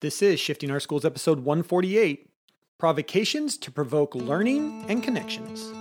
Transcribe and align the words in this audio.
This 0.00 0.22
is 0.22 0.40
Shifting 0.40 0.70
Our 0.70 0.80
Schools 0.80 1.04
episode 1.04 1.40
148 1.40 2.30
Provocations 2.78 3.58
to 3.58 3.70
Provoke 3.70 4.14
Learning 4.14 4.82
and 4.88 5.02
Connections. 5.02 5.74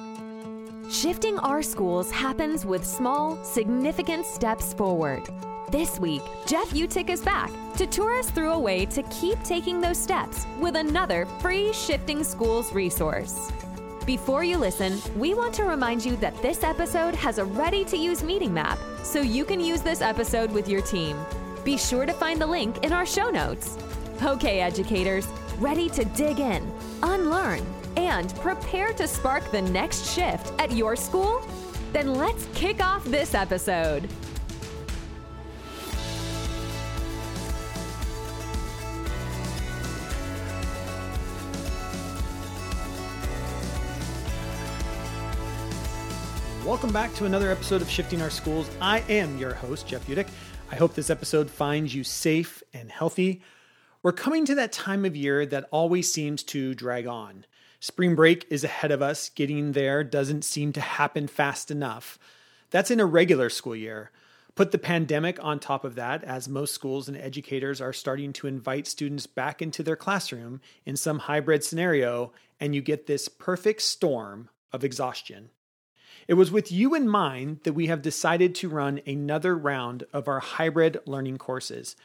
Shifting 0.94 1.40
our 1.40 1.62
schools 1.64 2.12
happens 2.12 2.66
with 2.66 2.86
small, 2.86 3.42
significant 3.46 4.26
steps 4.26 4.74
forward. 4.74 5.24
This 5.72 6.02
week, 6.02 6.22
Jeff 6.46 6.70
Utecht 6.72 7.10
is 7.10 7.22
back 7.22 7.50
to 7.78 7.88
tour 7.88 8.20
us 8.20 8.30
through 8.30 8.52
a 8.52 8.60
way 8.60 8.86
to 8.88 9.04
keep 9.04 9.42
taking 9.44 9.80
those 9.80 9.98
steps 9.98 10.46
with 10.60 10.76
another 10.76 11.26
free 11.40 11.72
Shifting 11.72 12.22
Schools 12.26 12.74
resource. 12.74 13.50
Before 14.06 14.44
you 14.44 14.58
listen, 14.58 15.02
we 15.16 15.34
want 15.34 15.54
to 15.54 15.64
remind 15.64 16.04
you 16.04 16.18
that 16.18 16.36
this 16.42 16.62
episode 16.66 17.16
has 17.16 17.38
a 17.38 17.46
ready 17.46 17.86
to 17.86 17.96
use 17.96 18.22
meeting 18.22 18.54
map, 18.54 18.80
so 19.02 19.22
you 19.22 19.46
can 19.46 19.62
use 19.62 19.82
this 19.82 20.02
episode 20.02 20.52
with 20.52 20.68
your 20.68 20.82
team. 20.82 21.18
Be 21.64 21.78
sure 21.78 22.06
to 22.06 22.12
find 22.12 22.42
the 22.42 22.48
link 22.48 22.84
in 22.84 22.92
our 22.92 23.06
show 23.06 23.30
notes. 23.30 23.78
Okay, 24.22 24.60
educators, 24.60 25.26
ready 25.60 25.88
to 25.92 26.04
dig 26.04 26.42
in, 26.42 26.70
unlearn, 27.02 27.66
and 27.96 28.36
prepare 28.36 28.92
to 28.92 29.08
spark 29.08 29.50
the 29.50 29.62
next 29.62 30.14
shift 30.14 30.52
at 30.60 30.74
your 30.74 30.98
school? 30.98 31.42
Then 31.94 32.14
let's 32.16 32.46
kick 32.54 32.84
off 32.84 33.06
this 33.06 33.34
episode. 33.34 34.10
Welcome 46.66 46.92
back 46.92 47.14
to 47.16 47.26
another 47.26 47.50
episode 47.50 47.82
of 47.82 47.90
Shifting 47.90 48.22
Our 48.22 48.30
Schools. 48.30 48.70
I 48.82 49.00
am 49.08 49.38
your 49.38 49.54
host, 49.54 49.88
Jeff 49.88 50.06
Utecht. 50.08 50.28
I 50.70 50.76
hope 50.76 50.94
this 50.94 51.10
episode 51.10 51.50
finds 51.50 51.96
you 51.96 52.04
safe 52.04 52.62
and 52.74 52.92
healthy. 52.92 53.42
We're 54.02 54.14
coming 54.14 54.46
to 54.46 54.56
that 54.56 54.72
time 54.72 55.04
of 55.04 55.18
year 55.18 55.46
that 55.48 55.68
always 55.72 56.12
seems 56.12 56.42
to 56.44 56.74
drag 56.74 57.06
on. 57.06 57.46
Spring 57.82 58.16
break 58.16 58.46
is 58.50 58.64
ahead 58.64 58.92
of 58.92 59.02
us. 59.02 59.28
Getting 59.28 59.74
there 59.74 60.06
doesn't 60.06 60.46
seem 60.46 60.72
to 60.74 60.82
happen 60.82 61.28
fast 61.28 61.70
enough. 61.70 62.18
That's 62.72 62.92
in 62.92 63.02
a 63.02 63.06
regular 63.06 63.50
school 63.50 63.76
year. 63.76 64.12
Put 64.56 64.72
the 64.72 64.78
pandemic 64.78 65.38
on 65.44 65.60
top 65.60 65.84
of 65.84 65.96
that, 65.96 66.24
as 66.24 66.48
most 66.48 66.74
schools 66.74 67.10
and 67.10 67.18
educators 67.18 67.82
are 67.82 67.92
starting 67.92 68.32
to 68.34 68.48
invite 68.48 68.88
students 68.88 69.28
back 69.28 69.62
into 69.62 69.84
their 69.84 69.98
classroom 69.98 70.62
in 70.86 70.96
some 70.96 71.20
hybrid 71.20 71.66
scenario, 71.66 72.32
and 72.58 72.74
you 72.74 72.82
get 72.82 73.06
this 73.06 73.28
perfect 73.28 73.82
storm 73.82 74.48
of 74.72 74.86
exhaustion. 74.86 75.50
It 76.26 76.36
was 76.36 76.52
with 76.52 76.72
you 76.72 76.96
in 76.96 77.10
mind 77.10 77.62
that 77.64 77.74
we 77.74 77.88
have 77.88 78.02
decided 78.02 78.56
to 78.56 78.70
run 78.70 79.02
another 79.06 79.58
round 79.58 80.06
of 80.14 80.30
our 80.30 80.40
hybrid 80.40 81.00
learning 81.06 81.38
courses. 81.38 81.98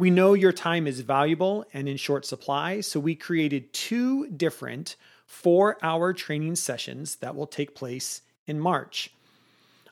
We 0.00 0.08
know 0.08 0.32
your 0.32 0.54
time 0.54 0.86
is 0.86 1.02
valuable 1.02 1.66
and 1.74 1.86
in 1.86 1.98
short 1.98 2.24
supply, 2.24 2.80
so 2.80 2.98
we 2.98 3.14
created 3.14 3.74
two 3.74 4.28
different 4.28 4.96
four 5.26 5.76
hour 5.82 6.14
training 6.14 6.56
sessions 6.56 7.16
that 7.16 7.36
will 7.36 7.46
take 7.46 7.74
place 7.74 8.22
in 8.46 8.58
March. 8.58 9.12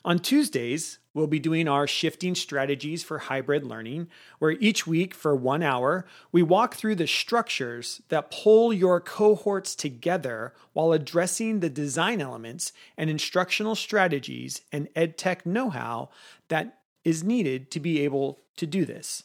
On 0.03 0.17
Tuesdays, 0.17 0.97
we'll 1.13 1.27
be 1.27 1.37
doing 1.37 1.67
our 1.67 1.85
shifting 1.85 2.33
strategies 2.33 3.03
for 3.03 3.19
hybrid 3.19 3.63
learning, 3.63 4.07
where 4.39 4.53
each 4.53 4.87
week 4.87 5.13
for 5.13 5.35
one 5.35 5.61
hour, 5.61 6.07
we 6.31 6.41
walk 6.41 6.73
through 6.73 6.95
the 6.95 7.05
structures 7.05 8.01
that 8.09 8.31
pull 8.31 8.73
your 8.73 8.99
cohorts 8.99 9.75
together 9.75 10.55
while 10.73 10.91
addressing 10.91 11.59
the 11.59 11.69
design 11.69 12.19
elements 12.19 12.73
and 12.97 13.11
instructional 13.11 13.75
strategies 13.75 14.61
and 14.71 14.91
EdTech 14.95 15.45
know 15.45 15.69
how 15.69 16.09
that 16.47 16.79
is 17.03 17.23
needed 17.23 17.69
to 17.69 17.79
be 17.79 18.03
able 18.03 18.39
to 18.57 18.65
do 18.65 18.85
this. 18.85 19.21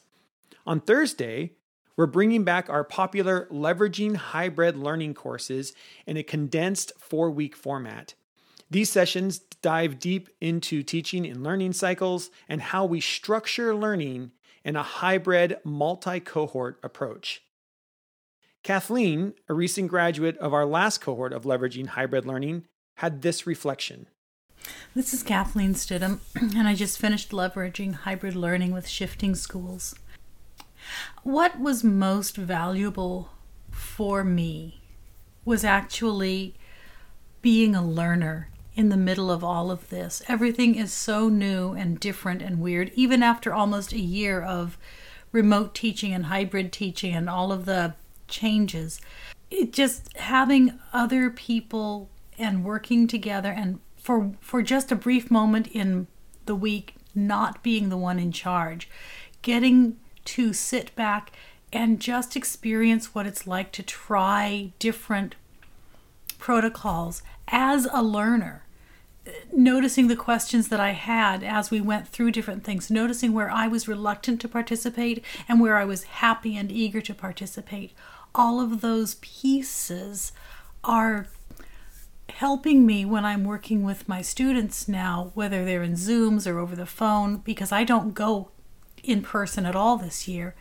On 0.66 0.80
Thursday, 0.80 1.52
we're 1.96 2.06
bringing 2.06 2.42
back 2.42 2.70
our 2.70 2.84
popular 2.84 3.46
Leveraging 3.50 4.16
Hybrid 4.16 4.76
Learning 4.76 5.14
courses 5.14 5.74
in 6.06 6.16
a 6.16 6.22
condensed 6.22 6.92
four 6.98 7.30
week 7.30 7.54
format. 7.54 8.14
These 8.70 8.90
sessions 8.90 9.38
dive 9.38 9.98
deep 9.98 10.28
into 10.40 10.82
teaching 10.82 11.26
and 11.26 11.44
learning 11.44 11.74
cycles 11.74 12.30
and 12.48 12.60
how 12.60 12.86
we 12.86 13.00
structure 13.00 13.74
learning 13.74 14.32
in 14.64 14.74
a 14.74 14.82
hybrid 14.82 15.58
multi 15.64 16.18
cohort 16.18 16.80
approach. 16.82 17.42
Kathleen, 18.62 19.34
a 19.48 19.54
recent 19.54 19.88
graduate 19.88 20.38
of 20.38 20.54
our 20.54 20.64
last 20.64 21.02
cohort 21.02 21.34
of 21.34 21.44
Leveraging 21.44 21.88
Hybrid 21.88 22.24
Learning, 22.24 22.64
had 22.96 23.20
this 23.20 23.46
reflection. 23.46 24.06
This 24.94 25.12
is 25.12 25.22
Kathleen 25.22 25.74
Stidham, 25.74 26.20
and 26.56 26.66
I 26.66 26.74
just 26.74 26.98
finished 26.98 27.30
leveraging 27.30 27.94
hybrid 27.94 28.34
learning 28.34 28.72
with 28.72 28.88
shifting 28.88 29.34
schools. 29.34 29.94
What 31.22 31.58
was 31.58 31.82
most 31.84 32.36
valuable 32.36 33.30
for 33.70 34.24
me 34.24 34.80
was 35.44 35.64
actually 35.64 36.54
being 37.42 37.74
a 37.74 37.86
learner 37.86 38.48
in 38.74 38.88
the 38.88 38.96
middle 38.96 39.30
of 39.30 39.44
all 39.44 39.70
of 39.70 39.88
this. 39.88 40.22
Everything 40.28 40.74
is 40.74 40.92
so 40.92 41.28
new 41.28 41.72
and 41.72 42.00
different 42.00 42.42
and 42.42 42.60
weird, 42.60 42.90
even 42.94 43.22
after 43.22 43.52
almost 43.52 43.92
a 43.92 44.00
year 44.00 44.42
of 44.42 44.78
remote 45.32 45.74
teaching 45.74 46.12
and 46.12 46.26
hybrid 46.26 46.72
teaching 46.72 47.14
and 47.14 47.28
all 47.28 47.52
of 47.52 47.66
the 47.66 47.94
changes. 48.28 49.00
It 49.50 49.72
just 49.72 50.16
having 50.16 50.78
other 50.92 51.30
people 51.30 52.08
and 52.38 52.64
working 52.64 53.06
together 53.06 53.50
and 53.50 53.78
for 53.96 54.32
for 54.40 54.62
just 54.62 54.92
a 54.92 54.96
brief 54.96 55.30
moment 55.30 55.66
in 55.68 56.06
the 56.46 56.54
week 56.54 56.96
not 57.14 57.62
being 57.62 57.88
the 57.88 57.96
one 57.96 58.18
in 58.18 58.32
charge 58.32 58.88
getting 59.42 59.96
to 60.24 60.52
sit 60.52 60.94
back 60.94 61.32
and 61.72 62.00
just 62.00 62.36
experience 62.36 63.14
what 63.14 63.26
it's 63.26 63.46
like 63.46 63.72
to 63.72 63.82
try 63.82 64.72
different 64.78 65.34
protocols 66.38 67.22
as 67.48 67.86
a 67.92 68.02
learner. 68.02 68.62
Noticing 69.52 70.08
the 70.08 70.16
questions 70.16 70.68
that 70.68 70.80
I 70.80 70.90
had 70.90 71.42
as 71.42 71.70
we 71.70 71.80
went 71.80 72.06
through 72.06 72.32
different 72.32 72.62
things, 72.62 72.90
noticing 72.90 73.32
where 73.32 73.50
I 73.50 73.66
was 73.66 73.88
reluctant 73.88 74.40
to 74.42 74.48
participate 74.48 75.24
and 75.48 75.60
where 75.60 75.78
I 75.78 75.84
was 75.84 76.04
happy 76.04 76.56
and 76.56 76.70
eager 76.70 77.00
to 77.00 77.14
participate. 77.14 77.92
All 78.34 78.60
of 78.60 78.82
those 78.82 79.14
pieces 79.16 80.32
are 80.84 81.26
helping 82.28 82.84
me 82.84 83.04
when 83.04 83.24
I'm 83.24 83.44
working 83.44 83.82
with 83.82 84.08
my 84.08 84.20
students 84.20 84.88
now, 84.88 85.30
whether 85.34 85.64
they're 85.64 85.82
in 85.82 85.94
Zooms 85.94 86.50
or 86.50 86.58
over 86.58 86.76
the 86.76 86.84
phone, 86.84 87.38
because 87.38 87.72
I 87.72 87.84
don't 87.84 88.12
go 88.12 88.50
in 89.04 89.22
person 89.22 89.66
at 89.66 89.76
all 89.76 89.96
this 89.96 90.26
year. 90.26 90.54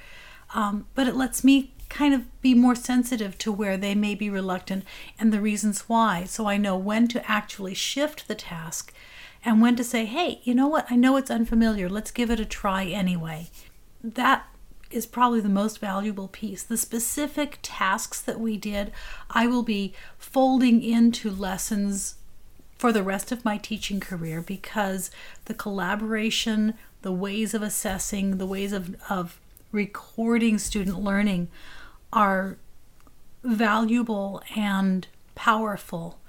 Um, 0.54 0.88
but 0.94 1.08
it 1.08 1.16
lets 1.16 1.44
me 1.44 1.74
kind 1.90 2.14
of 2.14 2.42
be 2.42 2.54
more 2.54 2.76
sensitive 2.76 3.38
to 3.38 3.52
where 3.52 3.78
they 3.78 3.96
may 3.96 4.16
be 4.16 4.30
reluctant 4.30 4.84
and 5.20 5.32
the 5.32 5.42
reasons 5.42 5.82
why. 5.82 6.24
So 6.24 6.48
I 6.48 6.58
know 6.58 6.76
when 6.78 7.08
to 7.10 7.30
actually 7.30 7.74
shift 7.74 8.28
the 8.28 8.36
task 8.36 8.94
and 9.46 9.62
when 9.62 9.76
to 9.76 9.84
say, 9.84 10.06
hey, 10.06 10.42
you 10.44 10.56
know 10.56 10.68
what? 10.68 10.88
I 10.90 10.96
know 10.96 11.18
it's 11.18 11.32
unfamiliar. 11.32 11.90
Let's 11.90 12.12
give 12.12 12.32
it 12.32 12.40
a 12.40 12.46
try 12.46 12.86
anyway. 12.86 13.50
That 14.04 14.48
is 14.90 15.06
probably 15.06 15.42
the 15.42 15.50
most 15.50 15.80
valuable 15.80 16.28
piece. 16.28 16.64
The 16.64 16.78
specific 16.78 17.60
tasks 17.62 18.22
that 18.22 18.40
we 18.40 18.58
did, 18.58 18.92
I 19.30 19.48
will 19.48 19.64
be 19.64 19.94
folding 20.18 20.82
into 20.84 21.30
lessons 21.30 22.16
for 22.78 22.92
the 22.92 23.04
rest 23.04 23.32
of 23.32 23.46
my 23.46 23.58
teaching 23.58 24.00
career 24.00 24.42
because 24.42 25.10
the 25.46 25.54
collaboration, 25.54 26.74
the 27.04 27.12
ways 27.14 27.54
of 27.54 27.62
assessing, 27.62 28.38
the 28.38 28.48
ways 28.48 28.74
of, 28.74 28.96
of 29.10 29.40
recording 29.72 30.58
student 30.58 31.00
learning 31.00 31.50
are 32.12 32.58
valuable 33.44 34.42
and 34.56 35.08
powerful. 35.36 36.20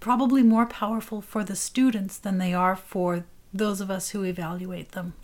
Probably 0.00 0.42
more 0.42 0.66
powerful 0.66 1.22
for 1.22 1.44
the 1.44 1.56
students 1.56 2.18
than 2.18 2.38
they 2.38 2.52
are 2.52 2.76
for 2.76 3.24
those 3.54 3.80
of 3.80 3.90
us 3.90 4.10
who 4.10 4.24
evaluate 4.24 4.92
them. 4.92 5.14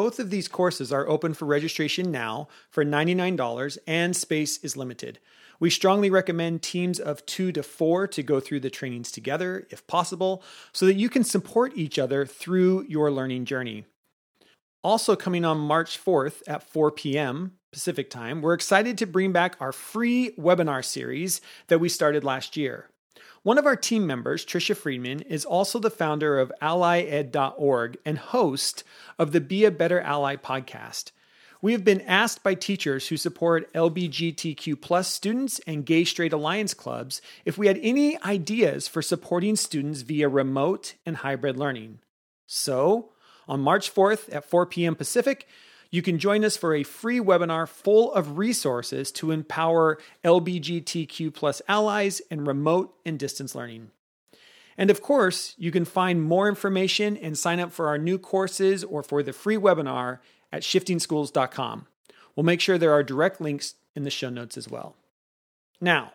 Both 0.00 0.18
of 0.18 0.30
these 0.30 0.48
courses 0.48 0.94
are 0.94 1.06
open 1.06 1.34
for 1.34 1.44
registration 1.44 2.10
now 2.10 2.48
for 2.70 2.82
$99 2.86 3.76
and 3.86 4.16
space 4.16 4.56
is 4.64 4.74
limited. 4.74 5.18
We 5.58 5.68
strongly 5.68 6.08
recommend 6.08 6.62
teams 6.62 6.98
of 6.98 7.26
two 7.26 7.52
to 7.52 7.62
four 7.62 8.06
to 8.06 8.22
go 8.22 8.40
through 8.40 8.60
the 8.60 8.70
trainings 8.70 9.12
together, 9.12 9.66
if 9.68 9.86
possible, 9.86 10.42
so 10.72 10.86
that 10.86 10.94
you 10.94 11.10
can 11.10 11.22
support 11.22 11.76
each 11.76 11.98
other 11.98 12.24
through 12.24 12.86
your 12.88 13.10
learning 13.10 13.44
journey. 13.44 13.84
Also, 14.82 15.16
coming 15.16 15.44
on 15.44 15.58
March 15.58 16.02
4th 16.02 16.40
at 16.46 16.62
4 16.62 16.92
p.m. 16.92 17.58
Pacific 17.70 18.08
time, 18.08 18.40
we're 18.40 18.54
excited 18.54 18.96
to 18.96 19.06
bring 19.06 19.32
back 19.32 19.56
our 19.60 19.70
free 19.70 20.30
webinar 20.38 20.82
series 20.82 21.42
that 21.68 21.78
we 21.78 21.90
started 21.90 22.24
last 22.24 22.56
year. 22.56 22.88
One 23.42 23.56
of 23.56 23.64
our 23.64 23.76
team 23.76 24.06
members, 24.06 24.44
Tricia 24.44 24.76
Friedman, 24.76 25.20
is 25.22 25.46
also 25.46 25.78
the 25.78 25.88
founder 25.88 26.38
of 26.38 26.52
allyed.org 26.60 27.96
and 28.04 28.18
host 28.18 28.84
of 29.18 29.32
the 29.32 29.40
Be 29.40 29.64
a 29.64 29.70
Better 29.70 29.98
Ally 29.98 30.36
podcast. 30.36 31.12
We 31.62 31.72
have 31.72 31.82
been 31.82 32.02
asked 32.02 32.42
by 32.42 32.52
teachers 32.52 33.08
who 33.08 33.16
support 33.16 33.72
LBGTQ 33.72 34.78
plus 34.78 35.08
students 35.08 35.58
and 35.66 35.86
gay 35.86 36.04
straight 36.04 36.34
alliance 36.34 36.74
clubs 36.74 37.22
if 37.46 37.56
we 37.56 37.66
had 37.66 37.78
any 37.82 38.22
ideas 38.22 38.86
for 38.86 39.00
supporting 39.00 39.56
students 39.56 40.02
via 40.02 40.28
remote 40.28 40.96
and 41.06 41.16
hybrid 41.16 41.56
learning. 41.56 42.00
So, 42.46 43.12
on 43.48 43.60
March 43.60 43.94
4th 43.94 44.34
at 44.34 44.44
4 44.44 44.66
p.m. 44.66 44.94
Pacific, 44.94 45.48
You 45.90 46.02
can 46.02 46.18
join 46.18 46.44
us 46.44 46.56
for 46.56 46.74
a 46.74 46.84
free 46.84 47.18
webinar 47.18 47.68
full 47.68 48.12
of 48.12 48.38
resources 48.38 49.10
to 49.12 49.32
empower 49.32 49.98
LBGTQ 50.24 51.34
plus 51.34 51.60
allies 51.66 52.20
in 52.30 52.44
remote 52.44 52.94
and 53.04 53.18
distance 53.18 53.54
learning. 53.54 53.90
And 54.78 54.88
of 54.88 55.02
course, 55.02 55.54
you 55.58 55.70
can 55.70 55.84
find 55.84 56.22
more 56.22 56.48
information 56.48 57.16
and 57.16 57.36
sign 57.36 57.60
up 57.60 57.72
for 57.72 57.88
our 57.88 57.98
new 57.98 58.18
courses 58.18 58.84
or 58.84 59.02
for 59.02 59.22
the 59.22 59.32
free 59.32 59.56
webinar 59.56 60.20
at 60.52 60.62
shiftingschools.com. 60.62 61.86
We'll 62.34 62.44
make 62.44 62.60
sure 62.60 62.78
there 62.78 62.92
are 62.92 63.02
direct 63.02 63.40
links 63.40 63.74
in 63.94 64.04
the 64.04 64.10
show 64.10 64.30
notes 64.30 64.56
as 64.56 64.68
well. 64.68 64.94
Now, 65.80 66.12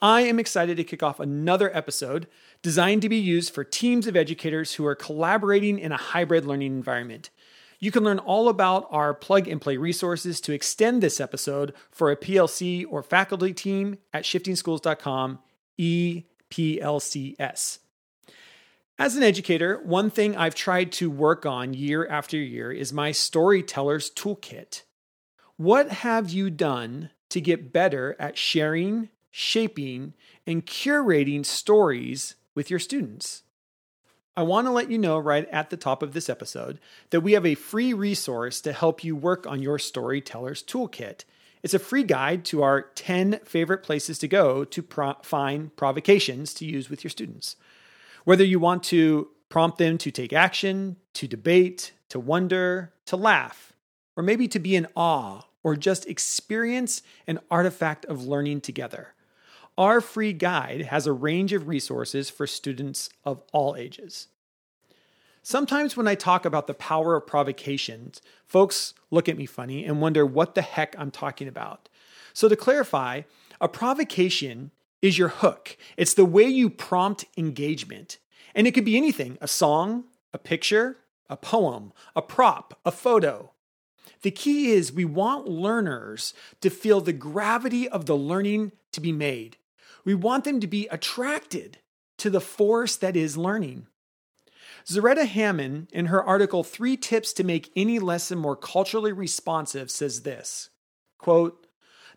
I 0.00 0.22
am 0.22 0.38
excited 0.38 0.76
to 0.76 0.84
kick 0.84 1.02
off 1.02 1.18
another 1.18 1.76
episode 1.76 2.28
designed 2.62 3.02
to 3.02 3.08
be 3.08 3.16
used 3.16 3.52
for 3.52 3.64
teams 3.64 4.06
of 4.06 4.16
educators 4.16 4.74
who 4.74 4.86
are 4.86 4.94
collaborating 4.94 5.78
in 5.78 5.90
a 5.90 5.96
hybrid 5.96 6.46
learning 6.46 6.72
environment. 6.72 7.30
You 7.78 7.92
can 7.92 8.02
learn 8.02 8.18
all 8.18 8.48
about 8.48 8.88
our 8.90 9.14
plug 9.14 9.46
and 9.46 9.60
play 9.60 9.76
resources 9.76 10.40
to 10.42 10.52
extend 10.52 11.00
this 11.00 11.20
episode 11.20 11.74
for 11.90 12.10
a 12.10 12.16
PLC 12.16 12.84
or 12.88 13.02
faculty 13.02 13.52
team 13.52 13.98
at 14.12 14.24
shiftingschools.com 14.24 15.38
EPLCS. 15.78 17.78
As 19.00 19.14
an 19.14 19.22
educator, 19.22 19.80
one 19.84 20.10
thing 20.10 20.36
I've 20.36 20.56
tried 20.56 20.90
to 20.92 21.08
work 21.08 21.46
on 21.46 21.72
year 21.72 22.04
after 22.08 22.36
year 22.36 22.72
is 22.72 22.92
my 22.92 23.12
storyteller's 23.12 24.10
toolkit. 24.10 24.82
What 25.56 25.90
have 25.90 26.30
you 26.30 26.50
done 26.50 27.10
to 27.28 27.40
get 27.40 27.72
better 27.72 28.16
at 28.18 28.36
sharing, 28.36 29.10
shaping, 29.30 30.14
and 30.48 30.66
curating 30.66 31.46
stories 31.46 32.34
with 32.56 32.70
your 32.70 32.80
students? 32.80 33.44
I 34.38 34.42
want 34.42 34.68
to 34.68 34.70
let 34.70 34.88
you 34.88 34.98
know 34.98 35.18
right 35.18 35.48
at 35.48 35.68
the 35.68 35.76
top 35.76 36.00
of 36.00 36.12
this 36.12 36.28
episode 36.28 36.78
that 37.10 37.22
we 37.22 37.32
have 37.32 37.44
a 37.44 37.56
free 37.56 37.92
resource 37.92 38.60
to 38.60 38.72
help 38.72 39.02
you 39.02 39.16
work 39.16 39.48
on 39.48 39.62
your 39.62 39.80
storyteller's 39.80 40.62
toolkit. 40.62 41.24
It's 41.64 41.74
a 41.74 41.80
free 41.80 42.04
guide 42.04 42.44
to 42.44 42.62
our 42.62 42.82
10 42.82 43.40
favorite 43.44 43.82
places 43.82 44.16
to 44.20 44.28
go 44.28 44.62
to 44.62 44.80
pro- 44.80 45.16
find 45.24 45.74
provocations 45.74 46.54
to 46.54 46.64
use 46.64 46.88
with 46.88 47.02
your 47.02 47.10
students. 47.10 47.56
Whether 48.22 48.44
you 48.44 48.60
want 48.60 48.84
to 48.84 49.26
prompt 49.48 49.78
them 49.78 49.98
to 49.98 50.12
take 50.12 50.32
action, 50.32 50.98
to 51.14 51.26
debate, 51.26 51.90
to 52.08 52.20
wonder, 52.20 52.92
to 53.06 53.16
laugh, 53.16 53.72
or 54.16 54.22
maybe 54.22 54.46
to 54.46 54.60
be 54.60 54.76
in 54.76 54.86
awe 54.94 55.42
or 55.64 55.74
just 55.74 56.06
experience 56.06 57.02
an 57.26 57.40
artifact 57.50 58.04
of 58.04 58.24
learning 58.24 58.60
together. 58.60 59.14
Our 59.78 60.00
free 60.00 60.32
guide 60.32 60.86
has 60.86 61.06
a 61.06 61.12
range 61.12 61.52
of 61.52 61.68
resources 61.68 62.28
for 62.28 62.48
students 62.48 63.10
of 63.24 63.44
all 63.52 63.76
ages. 63.76 64.26
Sometimes 65.40 65.96
when 65.96 66.08
I 66.08 66.16
talk 66.16 66.44
about 66.44 66.66
the 66.66 66.74
power 66.74 67.14
of 67.14 67.28
provocations, 67.28 68.20
folks 68.44 68.92
look 69.12 69.28
at 69.28 69.38
me 69.38 69.46
funny 69.46 69.84
and 69.84 70.00
wonder 70.00 70.26
what 70.26 70.56
the 70.56 70.62
heck 70.62 70.96
I'm 70.98 71.12
talking 71.12 71.46
about. 71.46 71.88
So, 72.32 72.48
to 72.48 72.56
clarify, 72.56 73.22
a 73.60 73.68
provocation 73.68 74.72
is 75.00 75.16
your 75.16 75.28
hook. 75.28 75.76
It's 75.96 76.14
the 76.14 76.24
way 76.24 76.48
you 76.48 76.70
prompt 76.70 77.24
engagement. 77.36 78.18
And 78.56 78.66
it 78.66 78.72
could 78.72 78.84
be 78.84 78.96
anything 78.96 79.38
a 79.40 79.46
song, 79.46 80.06
a 80.34 80.38
picture, 80.38 80.96
a 81.30 81.36
poem, 81.36 81.92
a 82.16 82.22
prop, 82.22 82.76
a 82.84 82.90
photo. 82.90 83.52
The 84.22 84.32
key 84.32 84.72
is 84.72 84.92
we 84.92 85.04
want 85.04 85.46
learners 85.46 86.34
to 86.62 86.68
feel 86.68 87.00
the 87.00 87.12
gravity 87.12 87.88
of 87.88 88.06
the 88.06 88.16
learning 88.16 88.72
to 88.90 89.00
be 89.00 89.12
made. 89.12 89.56
We 90.08 90.14
want 90.14 90.44
them 90.44 90.60
to 90.60 90.66
be 90.66 90.88
attracted 90.90 91.80
to 92.16 92.30
the 92.30 92.40
force 92.40 92.96
that 92.96 93.14
is 93.14 93.36
learning. 93.36 93.88
Zaretta 94.86 95.26
Hammond, 95.26 95.88
in 95.92 96.06
her 96.06 96.24
article 96.24 96.64
Three 96.64 96.96
Tips 96.96 97.34
to 97.34 97.44
Make 97.44 97.70
Any 97.76 97.98
Lesson 97.98 98.38
More 98.38 98.56
Culturally 98.56 99.12
Responsive, 99.12 99.90
says 99.90 100.22
this 100.22 100.70
quote, 101.18 101.66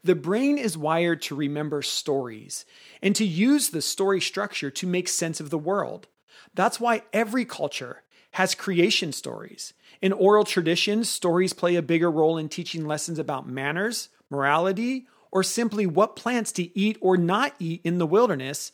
The 0.06 0.16
brain 0.16 0.58
is 0.58 0.78
wired 0.78 1.22
to 1.24 1.36
remember 1.36 1.82
stories 1.82 2.66
and 3.02 3.14
to 3.18 3.26
use 3.26 3.72
the 3.72 3.82
story 3.82 4.22
structure 4.22 4.72
to 4.72 4.88
make 4.88 5.10
sense 5.10 5.42
of 5.42 5.50
the 5.50 5.58
world. 5.58 6.08
That's 6.54 6.80
why 6.80 7.04
every 7.12 7.44
culture 7.44 8.04
has 8.36 8.56
creation 8.56 9.12
stories. 9.12 9.74
In 10.02 10.14
oral 10.14 10.46
traditions, 10.46 11.10
stories 11.10 11.52
play 11.52 11.76
a 11.76 11.82
bigger 11.82 12.10
role 12.10 12.38
in 12.38 12.48
teaching 12.48 12.88
lessons 12.88 13.20
about 13.20 13.50
manners, 13.50 14.08
morality, 14.30 15.08
or 15.32 15.44
simply 15.44 15.86
what 15.86 16.16
plants 16.16 16.52
to 16.54 16.78
eat 16.78 16.98
or 17.02 17.18
not 17.18 17.56
eat 17.60 17.82
in 17.84 17.98
the 17.98 18.08
wilderness 18.08 18.72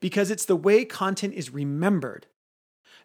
because 0.00 0.30
it's 0.30 0.44
the 0.44 0.56
way 0.56 0.84
content 0.84 1.34
is 1.34 1.50
remembered. 1.50 2.26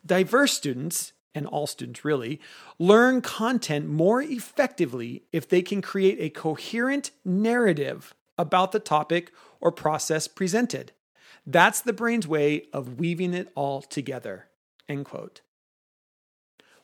Diverse 0.06 0.54
students, 0.54 1.13
and 1.36 1.46
all 1.46 1.68
students 1.68 2.04
really, 2.04 2.40
learn 2.78 3.22
content 3.22 3.88
more 3.88 4.22
effectively 4.22 5.24
if 5.31 5.48
they 5.48 5.62
can 5.62 5.81
create 5.81 6.18
a 6.19 6.30
coherent 6.30 7.12
narrative 7.24 8.16
about 8.38 8.72
the 8.72 8.80
topic 8.80 9.31
or 9.62 9.72
process 9.72 10.28
presented. 10.28 10.92
That's 11.46 11.81
the 11.81 11.94
brain's 11.94 12.28
way 12.28 12.68
of 12.74 13.00
weaving 13.00 13.34
it 13.34 13.51
all 13.56 13.81
together. 13.81 14.48
End 14.88 15.06
quote. 15.06 15.42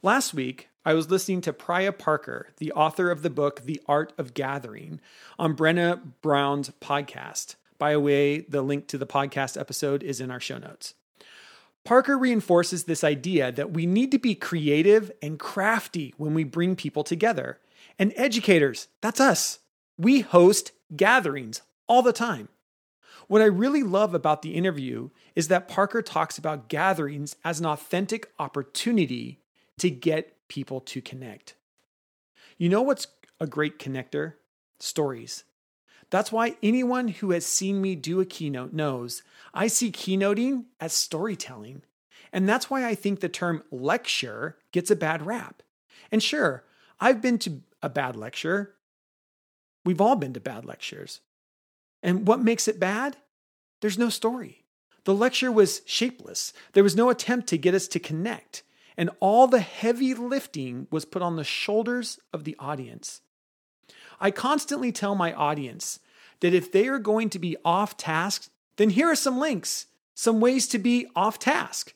Last 0.06 0.36
week, 0.36 0.70
I 0.86 0.94
was 0.94 1.10
listening 1.10 1.42
to 1.42 1.52
Priya 1.52 1.92
Parker, 1.92 2.50
the 2.58 2.72
author 2.74 3.10
of 3.10 3.24
the 3.24 3.30
book 3.32 3.62
The 3.66 3.82
Art 3.88 4.14
of 4.20 4.36
Gathering, 4.36 5.02
on 5.40 5.58
Brené 5.58 6.00
Brown's 6.22 6.70
podcast. 6.80 7.56
By 7.80 7.94
the 7.94 8.00
way, 8.00 8.42
the 8.42 8.62
link 8.62 8.86
to 8.90 9.00
the 9.00 9.08
podcast 9.08 9.60
episode 9.60 10.04
is 10.04 10.22
in 10.22 10.30
our 10.30 10.40
show 10.40 10.60
notes. 10.60 10.94
Parker 11.84 12.20
reinforces 12.20 12.84
this 12.84 13.04
idea 13.04 13.52
that 13.54 13.72
we 13.72 13.88
need 13.88 14.12
to 14.12 14.20
be 14.20 14.36
creative 14.36 15.12
and 15.24 15.40
crafty 15.40 16.14
when 16.18 16.36
we 16.36 16.44
bring 16.44 16.76
people 16.76 17.04
together. 17.04 17.58
And 17.98 18.14
educators, 18.16 18.90
that's 19.02 19.20
us. 19.20 19.58
We 19.98 20.20
host 20.20 20.72
gatherings 20.96 21.64
all 21.88 22.04
the 22.04 22.14
time. 22.14 22.50
What 23.28 23.42
I 23.42 23.46
really 23.46 23.82
love 23.82 24.14
about 24.14 24.44
the 24.44 24.54
interview 24.54 25.10
is 25.34 25.48
that 25.48 25.68
Parker 25.68 26.04
talks 26.04 26.38
about 26.38 26.70
gatherings 26.70 27.36
as 27.44 27.60
an 27.60 27.66
authentic 27.66 28.32
opportunity 28.38 29.40
to 29.80 29.90
get 29.90 30.36
people 30.48 30.80
to 30.82 31.02
connect. 31.02 31.56
You 32.58 32.70
know 32.70 32.82
what's 32.82 33.08
a 33.40 33.48
great 33.48 33.80
connector? 33.80 34.34
Stories. 34.80 35.44
That's 36.10 36.32
why 36.32 36.56
anyone 36.62 37.08
who 37.08 37.32
has 37.32 37.46
seen 37.46 37.82
me 37.82 37.96
do 37.96 38.22
a 38.22 38.26
keynote 38.26 38.74
knows 38.74 39.24
I 39.54 39.68
see 39.68 39.92
keynoting 39.92 40.66
as 40.80 40.94
storytelling. 40.94 41.82
And 42.32 42.48
that's 42.48 42.70
why 42.70 42.86
I 42.86 42.96
think 42.96 43.20
the 43.20 43.30
term 43.30 43.64
lecture 43.72 44.58
gets 44.72 44.92
a 44.92 44.96
bad 44.96 45.26
rap. 45.26 45.64
And 46.12 46.22
sure, 46.22 46.64
I've 47.00 47.22
been 47.22 47.40
to 47.40 47.62
a 47.82 47.90
bad 47.90 48.16
lecture. 48.16 48.76
We've 49.84 50.02
all 50.02 50.16
been 50.16 50.34
to 50.34 50.40
bad 50.40 50.66
lectures. 50.66 51.22
And 52.04 52.28
what 52.28 52.40
makes 52.40 52.68
it 52.68 52.80
bad? 52.80 53.18
There's 53.82 53.98
no 53.98 54.10
story. 54.10 54.64
The 55.06 55.14
lecture 55.14 55.52
was 55.52 55.82
shapeless. 55.86 56.52
There 56.74 56.84
was 56.84 56.96
no 56.96 57.10
attempt 57.10 57.48
to 57.48 57.58
get 57.58 57.76
us 57.76 57.88
to 57.90 58.00
connect 58.00 58.64
and 58.98 59.10
all 59.20 59.48
the 59.48 59.60
heavy 59.60 60.14
lifting 60.14 60.88
was 60.92 61.06
put 61.06 61.22
on 61.22 61.36
the 61.36 61.44
shoulders 61.44 62.20
of 62.34 62.44
the 62.44 62.56
audience. 62.60 63.22
I 64.20 64.32
constantly 64.32 64.92
tell 64.92 65.16
my 65.16 65.34
audience 65.34 66.00
that 66.40 66.54
if 66.54 66.72
they 66.72 66.88
are 66.88 67.00
going 67.00 67.30
to 67.32 67.40
be 67.40 67.58
off 67.66 67.98
task, 67.98 68.50
then 68.78 68.92
here 68.92 69.08
are 69.08 69.16
some 69.16 69.40
links, 69.40 69.88
some 70.14 70.40
ways 70.40 70.68
to 70.70 70.80
be 70.80 71.08
off 71.16 71.40
task. 71.40 71.94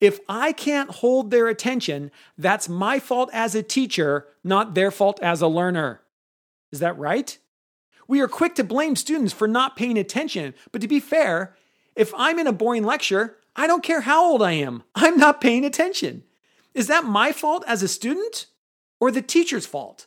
If 0.00 0.18
I 0.28 0.52
can't 0.52 0.90
hold 0.90 1.30
their 1.30 1.48
attention, 1.48 2.10
that's 2.38 2.68
my 2.68 2.98
fault 2.98 3.28
as 3.32 3.54
a 3.54 3.62
teacher, 3.62 4.26
not 4.42 4.74
their 4.74 4.90
fault 4.90 5.20
as 5.22 5.42
a 5.42 5.48
learner. 5.48 6.00
Is 6.72 6.80
that 6.80 6.98
right? 6.98 7.36
We 8.08 8.20
are 8.20 8.28
quick 8.28 8.54
to 8.54 8.64
blame 8.64 8.96
students 8.96 9.32
for 9.32 9.46
not 9.46 9.76
paying 9.76 9.98
attention, 9.98 10.54
but 10.72 10.80
to 10.80 10.88
be 10.88 11.00
fair, 11.00 11.54
if 11.94 12.12
I'm 12.16 12.38
in 12.38 12.46
a 12.46 12.52
boring 12.52 12.84
lecture, 12.84 13.36
I 13.54 13.66
don't 13.66 13.82
care 13.82 14.00
how 14.00 14.24
old 14.24 14.42
I 14.42 14.52
am, 14.52 14.82
I'm 14.94 15.18
not 15.18 15.40
paying 15.40 15.64
attention. 15.64 16.24
Is 16.74 16.86
that 16.86 17.04
my 17.04 17.32
fault 17.32 17.64
as 17.66 17.82
a 17.82 17.88
student 17.88 18.46
or 19.00 19.10
the 19.10 19.22
teacher's 19.22 19.66
fault? 19.66 20.06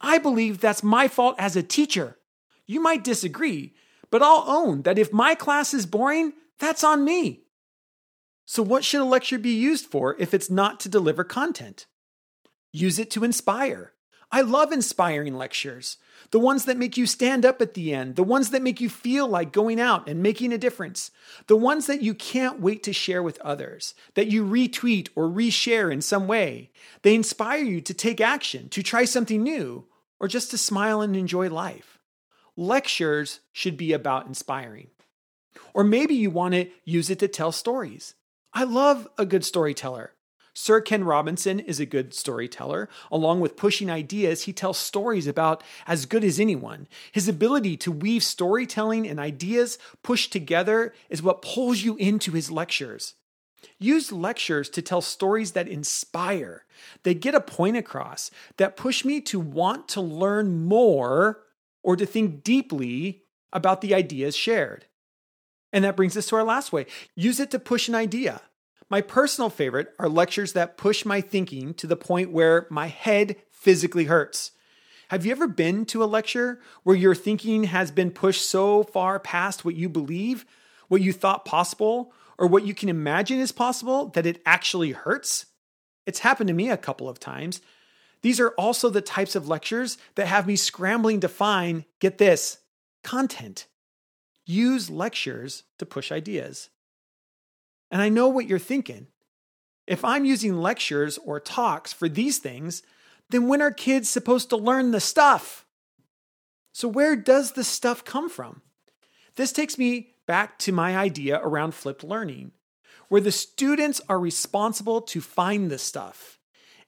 I 0.00 0.18
believe 0.18 0.60
that's 0.60 0.82
my 0.82 1.08
fault 1.08 1.36
as 1.38 1.56
a 1.56 1.62
teacher. 1.62 2.18
You 2.66 2.80
might 2.80 3.04
disagree, 3.04 3.74
but 4.10 4.22
I'll 4.22 4.44
own 4.46 4.82
that 4.82 4.98
if 4.98 5.12
my 5.12 5.34
class 5.34 5.72
is 5.72 5.86
boring, 5.86 6.32
that's 6.58 6.84
on 6.84 7.04
me. 7.04 7.42
So, 8.44 8.62
what 8.62 8.84
should 8.84 9.00
a 9.00 9.04
lecture 9.04 9.38
be 9.38 9.54
used 9.54 9.86
for 9.86 10.16
if 10.18 10.32
it's 10.32 10.50
not 10.50 10.78
to 10.80 10.88
deliver 10.88 11.24
content? 11.24 11.86
Use 12.72 12.98
it 12.98 13.10
to 13.12 13.24
inspire. 13.24 13.92
I 14.36 14.42
love 14.42 14.70
inspiring 14.70 15.38
lectures. 15.38 15.96
The 16.30 16.38
ones 16.38 16.66
that 16.66 16.76
make 16.76 16.98
you 16.98 17.06
stand 17.06 17.46
up 17.46 17.62
at 17.62 17.72
the 17.72 17.94
end, 17.94 18.16
the 18.16 18.22
ones 18.22 18.50
that 18.50 18.60
make 18.60 18.82
you 18.82 18.90
feel 18.90 19.26
like 19.26 19.50
going 19.50 19.80
out 19.80 20.10
and 20.10 20.22
making 20.22 20.52
a 20.52 20.58
difference, 20.58 21.10
the 21.46 21.56
ones 21.56 21.86
that 21.86 22.02
you 22.02 22.12
can't 22.12 22.60
wait 22.60 22.82
to 22.82 22.92
share 22.92 23.22
with 23.22 23.40
others, 23.40 23.94
that 24.12 24.26
you 24.26 24.44
retweet 24.44 25.08
or 25.16 25.24
reshare 25.24 25.90
in 25.90 26.02
some 26.02 26.26
way. 26.26 26.70
They 27.00 27.14
inspire 27.14 27.64
you 27.64 27.80
to 27.80 27.94
take 27.94 28.20
action, 28.20 28.68
to 28.68 28.82
try 28.82 29.06
something 29.06 29.42
new, 29.42 29.86
or 30.20 30.28
just 30.28 30.50
to 30.50 30.58
smile 30.58 31.00
and 31.00 31.16
enjoy 31.16 31.48
life. 31.48 31.98
Lectures 32.58 33.40
should 33.54 33.78
be 33.78 33.94
about 33.94 34.26
inspiring. 34.26 34.88
Or 35.72 35.82
maybe 35.82 36.14
you 36.14 36.28
want 36.28 36.52
to 36.52 36.68
use 36.84 37.08
it 37.08 37.20
to 37.20 37.28
tell 37.28 37.52
stories. 37.52 38.12
I 38.52 38.64
love 38.64 39.08
a 39.16 39.24
good 39.24 39.46
storyteller. 39.46 40.12
Sir 40.58 40.80
Ken 40.80 41.04
Robinson 41.04 41.60
is 41.60 41.80
a 41.80 41.84
good 41.84 42.14
storyteller. 42.14 42.88
Along 43.12 43.40
with 43.40 43.58
pushing 43.58 43.90
ideas, 43.90 44.44
he 44.44 44.54
tells 44.54 44.78
stories 44.78 45.26
about 45.26 45.62
as 45.86 46.06
good 46.06 46.24
as 46.24 46.40
anyone. 46.40 46.88
His 47.12 47.28
ability 47.28 47.76
to 47.76 47.92
weave 47.92 48.24
storytelling 48.24 49.06
and 49.06 49.20
ideas 49.20 49.78
pushed 50.02 50.32
together 50.32 50.94
is 51.10 51.22
what 51.22 51.42
pulls 51.42 51.82
you 51.82 51.96
into 51.96 52.32
his 52.32 52.50
lectures. 52.50 53.16
Use 53.78 54.10
lectures 54.10 54.70
to 54.70 54.80
tell 54.80 55.02
stories 55.02 55.52
that 55.52 55.68
inspire, 55.68 56.64
that 57.02 57.20
get 57.20 57.34
a 57.34 57.40
point 57.42 57.76
across, 57.76 58.30
that 58.56 58.78
push 58.78 59.04
me 59.04 59.20
to 59.20 59.38
want 59.38 59.88
to 59.88 60.00
learn 60.00 60.64
more 60.64 61.42
or 61.82 61.96
to 61.96 62.06
think 62.06 62.42
deeply 62.42 63.24
about 63.52 63.82
the 63.82 63.94
ideas 63.94 64.34
shared. 64.34 64.86
And 65.70 65.84
that 65.84 65.96
brings 65.96 66.16
us 66.16 66.28
to 66.28 66.36
our 66.36 66.44
last 66.44 66.72
way 66.72 66.86
use 67.14 67.40
it 67.40 67.50
to 67.50 67.58
push 67.58 67.88
an 67.88 67.94
idea. 67.94 68.40
My 68.88 69.00
personal 69.00 69.50
favorite 69.50 69.92
are 69.98 70.08
lectures 70.08 70.52
that 70.52 70.76
push 70.76 71.04
my 71.04 71.20
thinking 71.20 71.74
to 71.74 71.88
the 71.88 71.96
point 71.96 72.30
where 72.30 72.68
my 72.70 72.86
head 72.86 73.36
physically 73.50 74.04
hurts. 74.04 74.52
Have 75.08 75.26
you 75.26 75.32
ever 75.32 75.48
been 75.48 75.84
to 75.86 76.04
a 76.04 76.06
lecture 76.06 76.60
where 76.84 76.96
your 76.96 77.14
thinking 77.14 77.64
has 77.64 77.90
been 77.90 78.12
pushed 78.12 78.48
so 78.48 78.84
far 78.84 79.18
past 79.18 79.64
what 79.64 79.74
you 79.74 79.88
believe, 79.88 80.44
what 80.86 81.00
you 81.00 81.12
thought 81.12 81.44
possible, 81.44 82.12
or 82.38 82.46
what 82.46 82.64
you 82.64 82.74
can 82.74 82.88
imagine 82.88 83.40
is 83.40 83.50
possible 83.50 84.06
that 84.10 84.26
it 84.26 84.40
actually 84.46 84.92
hurts? 84.92 85.46
It's 86.06 86.20
happened 86.20 86.48
to 86.48 86.54
me 86.54 86.70
a 86.70 86.76
couple 86.76 87.08
of 87.08 87.18
times. 87.18 87.60
These 88.22 88.38
are 88.38 88.50
also 88.50 88.88
the 88.88 89.00
types 89.00 89.34
of 89.34 89.48
lectures 89.48 89.98
that 90.14 90.28
have 90.28 90.46
me 90.46 90.54
scrambling 90.54 91.20
to 91.20 91.28
find, 91.28 91.84
get 91.98 92.18
this, 92.18 92.58
content. 93.02 93.66
Use 94.44 94.90
lectures 94.90 95.64
to 95.78 95.86
push 95.86 96.12
ideas. 96.12 96.68
And 97.90 98.02
I 98.02 98.08
know 98.08 98.28
what 98.28 98.46
you're 98.46 98.58
thinking. 98.58 99.06
If 99.86 100.04
I'm 100.04 100.24
using 100.24 100.56
lectures 100.56 101.18
or 101.18 101.38
talks 101.38 101.92
for 101.92 102.08
these 102.08 102.38
things, 102.38 102.82
then 103.30 103.48
when 103.48 103.62
are 103.62 103.70
kids 103.70 104.08
supposed 104.08 104.50
to 104.50 104.56
learn 104.56 104.90
the 104.90 105.00
stuff? 105.00 105.64
So, 106.72 106.88
where 106.88 107.16
does 107.16 107.52
the 107.52 107.64
stuff 107.64 108.04
come 108.04 108.28
from? 108.28 108.62
This 109.36 109.52
takes 109.52 109.78
me 109.78 110.14
back 110.26 110.58
to 110.60 110.72
my 110.72 110.96
idea 110.96 111.40
around 111.42 111.74
flipped 111.74 112.04
learning, 112.04 112.52
where 113.08 113.20
the 113.20 113.32
students 113.32 114.00
are 114.08 114.18
responsible 114.18 115.00
to 115.00 115.20
find 115.20 115.70
the 115.70 115.78
stuff, 115.78 116.38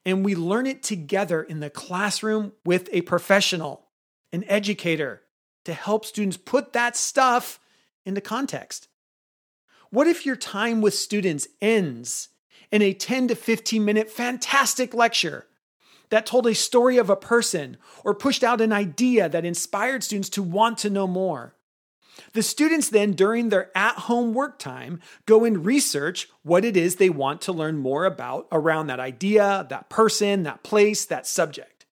and 0.05 0.25
we 0.25 0.35
learn 0.35 0.67
it 0.67 0.83
together 0.83 1.41
in 1.41 1.59
the 1.59 1.69
classroom 1.69 2.51
with 2.65 2.89
a 2.91 3.01
professional, 3.01 3.87
an 4.33 4.43
educator, 4.47 5.21
to 5.65 5.73
help 5.73 6.05
students 6.05 6.37
put 6.37 6.73
that 6.73 6.95
stuff 6.97 7.59
into 8.05 8.21
context. 8.21 8.88
What 9.91 10.07
if 10.07 10.25
your 10.25 10.35
time 10.35 10.81
with 10.81 10.93
students 10.93 11.47
ends 11.61 12.29
in 12.71 12.81
a 12.81 12.93
10 12.93 13.29
to 13.29 13.35
15 13.35 13.83
minute 13.83 14.09
fantastic 14.09 14.93
lecture 14.93 15.47
that 16.09 16.25
told 16.25 16.45
a 16.45 16.55
story 16.55 16.97
of 16.97 17.09
a 17.09 17.15
person 17.15 17.77
or 18.03 18.13
pushed 18.13 18.43
out 18.43 18.61
an 18.61 18.71
idea 18.71 19.27
that 19.29 19.45
inspired 19.45 20.03
students 20.03 20.29
to 20.29 20.43
want 20.43 20.77
to 20.79 20.89
know 20.89 21.07
more? 21.07 21.55
The 22.33 22.43
students 22.43 22.89
then, 22.89 23.13
during 23.13 23.49
their 23.49 23.75
at 23.75 23.95
home 23.95 24.33
work 24.33 24.59
time, 24.59 24.99
go 25.25 25.45
and 25.45 25.65
research 25.65 26.27
what 26.43 26.65
it 26.65 26.75
is 26.75 26.95
they 26.95 27.09
want 27.09 27.41
to 27.41 27.53
learn 27.53 27.77
more 27.77 28.05
about 28.05 28.47
around 28.51 28.87
that 28.87 28.99
idea, 28.99 29.65
that 29.69 29.89
person, 29.89 30.43
that 30.43 30.61
place, 30.61 31.05
that 31.05 31.25
subject. 31.25 31.85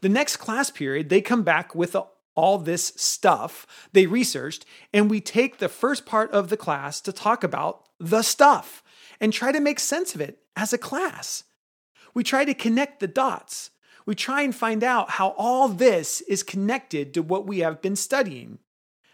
The 0.00 0.08
next 0.08 0.38
class 0.38 0.70
period, 0.70 1.10
they 1.10 1.20
come 1.20 1.42
back 1.42 1.74
with 1.74 1.94
a, 1.94 2.04
all 2.40 2.58
this 2.58 2.92
stuff 2.96 3.66
they 3.92 4.06
researched, 4.06 4.64
and 4.92 5.10
we 5.10 5.20
take 5.20 5.58
the 5.58 5.68
first 5.68 6.06
part 6.06 6.30
of 6.32 6.48
the 6.48 6.56
class 6.56 7.00
to 7.02 7.12
talk 7.12 7.44
about 7.44 7.88
the 7.98 8.22
stuff 8.22 8.82
and 9.20 9.32
try 9.32 9.52
to 9.52 9.60
make 9.60 9.78
sense 9.78 10.14
of 10.14 10.20
it 10.20 10.38
as 10.56 10.72
a 10.72 10.78
class. 10.78 11.44
We 12.14 12.24
try 12.24 12.44
to 12.44 12.54
connect 12.54 13.00
the 13.00 13.06
dots. 13.06 13.70
We 14.06 14.14
try 14.14 14.42
and 14.42 14.54
find 14.54 14.82
out 14.82 15.10
how 15.10 15.34
all 15.36 15.68
this 15.68 16.22
is 16.22 16.42
connected 16.42 17.12
to 17.14 17.22
what 17.22 17.46
we 17.46 17.58
have 17.58 17.82
been 17.82 17.96
studying. 17.96 18.58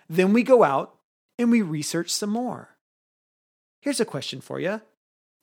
Then 0.08 0.32
we 0.32 0.44
go 0.44 0.62
out 0.62 0.94
and 1.38 1.50
we 1.50 1.62
research 1.62 2.10
some 2.10 2.30
more. 2.30 2.76
Here's 3.80 4.00
a 4.00 4.04
question 4.04 4.40
for 4.40 4.60
you 4.60 4.80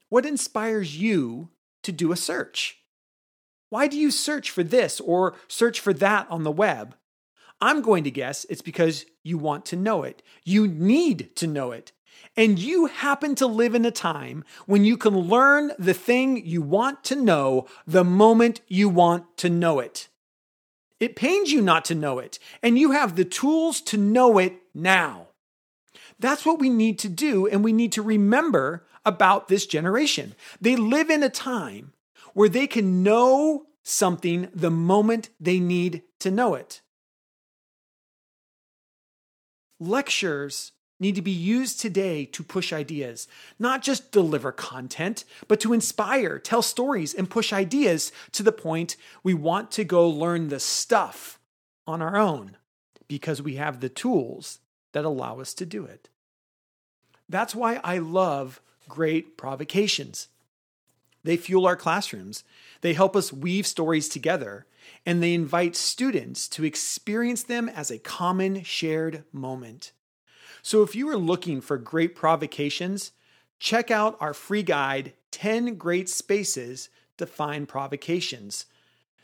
What 0.09 0.25
inspires 0.25 0.97
you 0.97 1.49
to 1.83 1.91
do 1.91 2.11
a 2.11 2.17
search? 2.17 2.79
Why 3.69 3.87
do 3.87 3.97
you 3.97 4.11
search 4.11 4.51
for 4.51 4.63
this 4.63 4.99
or 4.99 5.35
search 5.47 5.79
for 5.79 5.93
that 5.93 6.27
on 6.29 6.43
the 6.43 6.51
web? 6.51 6.95
I'm 7.61 7.81
going 7.81 8.03
to 8.03 8.11
guess 8.11 8.45
it's 8.49 8.61
because 8.61 9.05
you 9.23 9.37
want 9.37 9.65
to 9.67 9.75
know 9.75 10.03
it. 10.03 10.21
You 10.43 10.67
need 10.67 11.35
to 11.37 11.47
know 11.47 11.71
it. 11.71 11.91
And 12.35 12.57
you 12.57 12.87
happen 12.87 13.35
to 13.35 13.47
live 13.47 13.75
in 13.75 13.85
a 13.85 13.91
time 13.91 14.43
when 14.65 14.83
you 14.85 14.97
can 14.97 15.17
learn 15.17 15.71
the 15.77 15.93
thing 15.93 16.45
you 16.45 16.61
want 16.61 17.03
to 17.05 17.15
know 17.15 17.67
the 17.85 18.03
moment 18.03 18.61
you 18.67 18.89
want 18.89 19.37
to 19.37 19.49
know 19.49 19.79
it. 19.79 20.07
It 20.99 21.15
pains 21.15 21.51
you 21.51 21.61
not 21.61 21.85
to 21.85 21.95
know 21.95 22.19
it, 22.19 22.39
and 22.61 22.79
you 22.79 22.91
have 22.91 23.15
the 23.15 23.25
tools 23.25 23.81
to 23.81 23.97
know 23.97 24.37
it 24.37 24.53
now. 24.73 25.27
That's 26.17 26.45
what 26.45 26.59
we 26.59 26.69
need 26.69 26.97
to 26.99 27.09
do, 27.09 27.45
and 27.47 27.63
we 27.63 27.73
need 27.73 27.91
to 27.93 28.01
remember 28.01 28.85
about 29.05 29.47
this 29.47 29.65
generation. 29.65 30.33
They 30.61 30.75
live 30.75 31.09
in 31.09 31.21
a 31.21 31.29
time 31.29 31.93
where 32.33 32.49
they 32.49 32.67
can 32.67 33.03
know 33.03 33.65
something 33.83 34.49
the 34.53 34.71
moment 34.71 35.29
they 35.39 35.59
need 35.59 36.03
to 36.19 36.31
know 36.31 36.55
it. 36.55 36.81
Lectures 39.87 40.71
need 40.99 41.15
to 41.15 41.21
be 41.21 41.31
used 41.31 41.79
today 41.79 42.25
to 42.25 42.43
push 42.43 42.71
ideas, 42.71 43.27
not 43.59 43.81
just 43.81 44.11
deliver 44.11 44.51
content, 44.51 45.25
but 45.47 45.59
to 45.59 45.73
inspire, 45.73 46.39
tell 46.39 46.61
stories, 46.61 47.13
and 47.13 47.29
push 47.29 47.51
ideas 47.51 48.11
to 48.31 48.43
the 48.43 48.51
point 48.51 48.95
we 49.23 49.33
want 49.33 49.71
to 49.71 49.83
go 49.83 50.07
learn 50.07 50.47
the 50.47 50.59
stuff 50.59 51.39
on 51.85 52.01
our 52.01 52.15
own 52.15 52.55
because 53.07 53.41
we 53.41 53.55
have 53.55 53.79
the 53.79 53.89
tools 53.89 54.59
that 54.93 55.05
allow 55.05 55.39
us 55.39 55.53
to 55.55 55.65
do 55.65 55.83
it. 55.83 56.09
That's 57.27 57.53
why 57.53 57.81
I 57.83 57.97
love 57.97 58.61
great 58.87 59.37
provocations. 59.37 60.29
They 61.23 61.37
fuel 61.37 61.65
our 61.65 61.75
classrooms, 61.75 62.43
they 62.81 62.93
help 62.93 63.15
us 63.15 63.33
weave 63.33 63.67
stories 63.67 64.07
together, 64.07 64.65
and 65.05 65.21
they 65.21 65.33
invite 65.33 65.75
students 65.75 66.47
to 66.49 66.63
experience 66.63 67.43
them 67.43 67.69
as 67.69 67.91
a 67.91 67.99
common 67.99 68.63
shared 68.63 69.23
moment. 69.31 69.91
So 70.61 70.81
if 70.81 70.95
you 70.95 71.09
are 71.09 71.17
looking 71.17 71.61
for 71.61 71.77
great 71.77 72.15
provocations, 72.15 73.11
check 73.59 73.91
out 73.91 74.17
our 74.19 74.33
free 74.33 74.63
guide 74.63 75.13
10 75.31 75.75
Great 75.75 76.09
Spaces 76.09 76.89
to 77.17 77.25
Find 77.25 77.67
Provocations. 77.67 78.65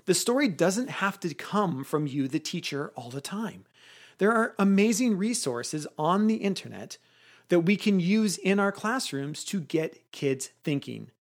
The 0.06 0.14
story 0.14 0.48
doesn't 0.48 0.90
have 0.90 1.20
to 1.22 1.34
come 1.34 1.84
from 1.84 2.08
you, 2.08 2.28
the 2.28 2.40
teacher, 2.40 2.92
all 2.96 3.10
the 3.10 3.22
time. 3.22 3.66
There 4.18 4.34
are 4.34 4.56
amazing 4.60 5.18
resources 5.18 5.88
on 5.98 6.28
the 6.28 6.36
internet 6.36 6.98
that 7.50 7.62
we 7.62 7.76
can 7.76 8.00
use 8.00 8.38
in 8.38 8.60
our 8.60 8.72
classrooms 8.72 9.44
to 9.46 9.60
get 9.60 10.12
kids 10.12 10.50
thinking. 10.64 11.12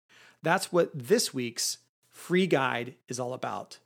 That's 0.43 0.73
what 0.73 0.91
this 0.95 1.35
week's 1.35 1.79
free 2.09 2.47
guide 2.47 2.95
is 3.09 3.21
all 3.21 3.35
about. 3.35 3.79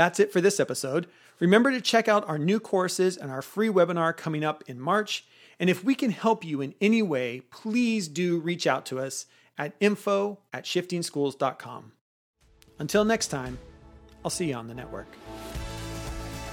That's 0.00 0.18
it 0.18 0.32
for 0.32 0.40
this 0.40 0.58
episode. 0.58 1.08
Remember 1.40 1.70
to 1.70 1.78
check 1.78 2.08
out 2.08 2.26
our 2.26 2.38
new 2.38 2.58
courses 2.58 3.18
and 3.18 3.30
our 3.30 3.42
free 3.42 3.68
webinar 3.68 4.16
coming 4.16 4.42
up 4.42 4.64
in 4.66 4.80
March. 4.80 5.26
And 5.58 5.68
if 5.68 5.84
we 5.84 5.94
can 5.94 6.10
help 6.10 6.42
you 6.42 6.62
in 6.62 6.72
any 6.80 7.02
way, 7.02 7.42
please 7.50 8.08
do 8.08 8.40
reach 8.40 8.66
out 8.66 8.86
to 8.86 8.98
us 8.98 9.26
at 9.58 9.74
info 9.78 10.38
at 10.54 10.64
shiftingschools.com. 10.64 11.92
Until 12.78 13.04
next 13.04 13.26
time, 13.26 13.58
I'll 14.24 14.30
see 14.30 14.48
you 14.48 14.54
on 14.54 14.68
the 14.68 14.74
network. 14.74 15.06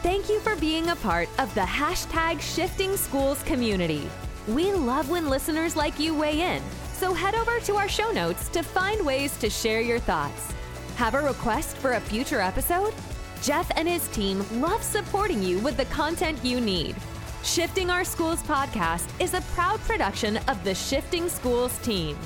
Thank 0.03 0.27
you 0.27 0.41
for 0.41 0.57
being 0.57 0.89
a 0.89 0.97
part 0.97 1.29
of 1.39 1.55
the 1.55 1.61
hashtag 1.61 2.41
Shifting 2.41 2.97
Schools 2.97 3.41
community. 3.43 4.09
We 4.49 4.73
love 4.73 5.09
when 5.09 5.29
listeners 5.29 5.77
like 5.77 5.97
you 6.01 6.13
weigh 6.13 6.41
in, 6.41 6.61
so 6.91 7.13
head 7.13 7.33
over 7.33 7.61
to 7.61 7.77
our 7.77 7.87
show 7.87 8.11
notes 8.11 8.49
to 8.49 8.61
find 8.61 9.05
ways 9.05 9.37
to 9.37 9.49
share 9.49 9.79
your 9.79 9.99
thoughts. 9.99 10.51
Have 10.97 11.13
a 11.13 11.21
request 11.21 11.77
for 11.77 11.93
a 11.93 12.01
future 12.01 12.41
episode? 12.41 12.93
Jeff 13.41 13.71
and 13.75 13.87
his 13.87 14.07
team 14.09 14.43
love 14.59 14.83
supporting 14.83 15.41
you 15.41 15.59
with 15.59 15.77
the 15.77 15.85
content 15.85 16.37
you 16.43 16.59
need. 16.59 16.95
Shifting 17.43 17.89
Our 17.89 18.03
Schools 18.03 18.41
podcast 18.43 19.07
is 19.21 19.33
a 19.33 19.41
proud 19.53 19.79
production 19.81 20.37
of 20.47 20.63
the 20.63 20.75
Shifting 20.75 21.29
Schools 21.29 21.77
team. 21.79 22.17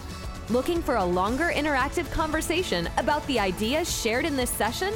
Looking 0.50 0.82
for 0.82 0.96
a 0.96 1.06
longer 1.06 1.52
interactive 1.54 2.10
conversation 2.12 2.90
about 2.98 3.26
the 3.28 3.40
ideas 3.40 4.02
shared 4.02 4.26
in 4.26 4.36
this 4.36 4.50
session? 4.50 4.94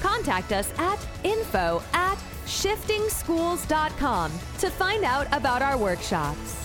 Contact 0.00 0.52
us 0.52 0.72
at 0.78 0.98
info 1.24 1.82
at 1.92 2.16
shiftingschools.com 2.46 4.32
to 4.58 4.70
find 4.70 5.04
out 5.04 5.26
about 5.32 5.62
our 5.62 5.76
workshops. 5.76 6.63